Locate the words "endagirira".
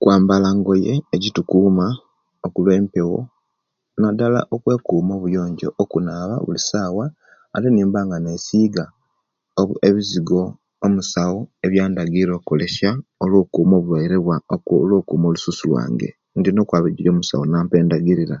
17.80-18.36